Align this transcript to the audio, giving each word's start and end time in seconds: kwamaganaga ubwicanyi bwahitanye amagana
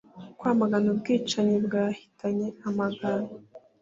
kwamaganaga 0.39 0.93
ubwicanyi 0.95 1.57
bwahitanye 1.65 2.47
amagana 2.67 3.29